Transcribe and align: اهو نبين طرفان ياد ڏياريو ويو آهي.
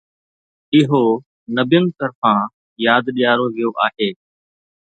اهو 0.77 1.03
نبين 1.57 1.85
طرفان 1.99 2.47
ياد 2.85 3.05
ڏياريو 3.17 3.47
ويو 3.55 3.71
آهي. 3.85 4.09